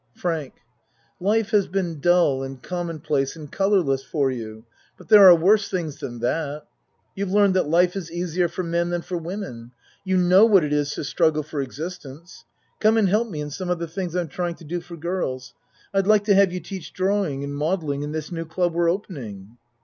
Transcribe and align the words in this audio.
FRANK 0.15 0.55
Life 1.19 1.51
has 1.51 1.67
been 1.67 1.99
dull 1.99 2.41
and 2.41 2.59
common 2.63 3.01
place 3.01 3.35
and 3.35 3.51
colorless 3.51 4.03
for 4.03 4.31
you 4.31 4.65
but 4.97 5.09
there 5.09 5.29
are 5.29 5.35
worse 5.35 5.69
things 5.69 5.97
than 5.99 6.21
that. 6.21 6.63
You've 7.15 7.31
learned 7.31 7.53
that 7.53 7.69
life 7.69 7.95
is 7.95 8.11
easier 8.11 8.47
for 8.47 8.63
men 8.63 8.89
than 8.89 9.03
for 9.03 9.19
women 9.19 9.73
you 10.03 10.17
know 10.17 10.43
what 10.43 10.63
it 10.63 10.73
is 10.73 10.89
to 10.95 11.01
strug 11.01 11.33
gle 11.33 11.43
for 11.43 11.61
existence 11.61 12.45
come 12.79 12.97
and 12.97 13.09
help 13.09 13.29
me 13.29 13.41
in 13.41 13.51
some 13.51 13.69
of 13.69 13.77
the 13.77 13.87
things 13.87 14.15
I'm 14.15 14.27
trying 14.29 14.55
to 14.55 14.63
do 14.63 14.81
for 14.81 14.97
girls. 14.97 15.53
I'd 15.93 16.07
like 16.07 16.23
to 16.23 16.33
have 16.33 16.51
you 16.51 16.61
teach 16.61 16.93
drawing 16.93 17.43
and 17.43 17.55
modeling 17.55 18.01
in 18.01 18.11
this 18.11 18.31
new 18.31 18.45
club 18.45 18.73
we're 18.73 18.89
opening. 18.89 19.55